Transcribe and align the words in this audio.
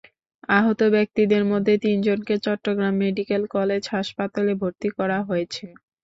আহত 0.49 0.81
ব্যক্তিদের 0.95 1.43
মধ্যে 1.51 1.73
তিনজনকে 1.83 2.33
চট্টগ্রাম 2.45 2.93
মেডিকেল 3.03 3.41
কলেজ 3.55 3.83
হাসপাতালে 3.93 4.53
ভর্তি 4.61 4.89
করা 4.97 5.17
হয়েছে। 5.29 5.65